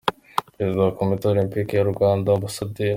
Perezida 0.55 0.81
wa 0.87 0.95
Komite 0.99 1.23
Olempike 1.33 1.73
y’u 1.75 1.91
Rwanda, 1.93 2.27
Amb. 2.35 2.79